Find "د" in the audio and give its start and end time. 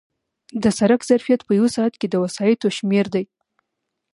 0.63-0.65, 2.09-2.15